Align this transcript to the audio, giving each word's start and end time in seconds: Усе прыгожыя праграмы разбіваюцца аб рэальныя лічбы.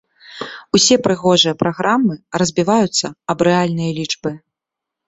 Усе 0.77 0.95
прыгожыя 1.07 1.53
праграмы 1.61 2.15
разбіваюцца 2.43 3.13
аб 3.35 3.39
рэальныя 3.51 3.91
лічбы. 4.01 4.39